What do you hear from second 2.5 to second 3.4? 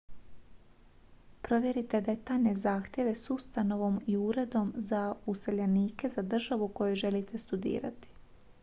zahtjeve s